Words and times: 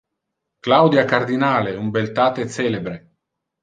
Claudia 0.67 1.05
Cardinale 1.13 1.77
un 1.85 1.95
beltate 2.01 2.51
celebre. 2.59 3.01